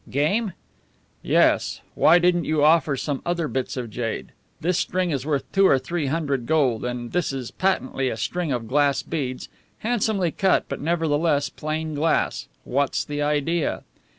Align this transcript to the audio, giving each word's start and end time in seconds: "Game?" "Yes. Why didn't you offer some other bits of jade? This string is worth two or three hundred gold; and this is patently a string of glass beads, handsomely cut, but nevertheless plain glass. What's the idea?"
"Game?" 0.09 0.53
"Yes. 1.21 1.81
Why 1.93 2.17
didn't 2.17 2.45
you 2.45 2.63
offer 2.63 2.97
some 2.97 3.21
other 3.23 3.47
bits 3.47 3.77
of 3.77 3.91
jade? 3.91 4.31
This 4.59 4.79
string 4.79 5.11
is 5.11 5.27
worth 5.27 5.43
two 5.51 5.67
or 5.67 5.77
three 5.77 6.07
hundred 6.07 6.47
gold; 6.47 6.83
and 6.83 7.11
this 7.11 7.31
is 7.31 7.51
patently 7.51 8.09
a 8.09 8.17
string 8.17 8.51
of 8.51 8.67
glass 8.67 9.03
beads, 9.03 9.47
handsomely 9.81 10.31
cut, 10.31 10.65
but 10.67 10.81
nevertheless 10.81 11.49
plain 11.49 11.93
glass. 11.93 12.47
What's 12.65 13.05
the 13.05 13.21
idea?" 13.21 13.83